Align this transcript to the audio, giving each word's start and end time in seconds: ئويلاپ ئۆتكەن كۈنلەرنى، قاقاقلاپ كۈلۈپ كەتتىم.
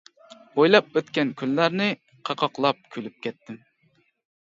ئويلاپ 0.63 0.97
ئۆتكەن 1.01 1.35
كۈنلەرنى، 1.43 1.91
قاقاقلاپ 2.31 2.83
كۈلۈپ 2.97 3.25
كەتتىم. 3.29 3.65